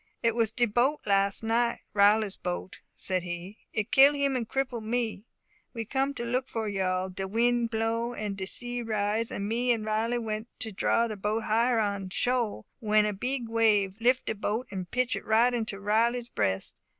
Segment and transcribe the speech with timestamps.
[0.23, 3.59] "It was de boat las' night Riley's boat," said he.
[3.71, 5.27] "It kill him and cripple me.
[5.75, 7.11] We come to look for you all.
[7.11, 11.17] De win' blow and de sea rise; and me and Riley went to draw the
[11.17, 15.53] boat higher on sho', w'en a big wave lif' de boat and pitch it right
[15.53, 16.79] into Riley's breast.